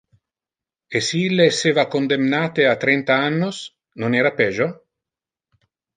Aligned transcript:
E 0.95 1.01
si 1.07 1.19
ille 1.25 1.45
esseva 1.51 1.83
condemnate 1.95 2.67
a 2.67 2.73
trenta 2.85 3.19
annos, 3.29 3.61
non 4.05 4.11
era 4.23 4.37
pejo? 4.41 4.71